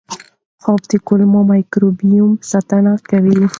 [0.63, 3.39] خوب د کولمو مایکروبیوم ساتنه کوي.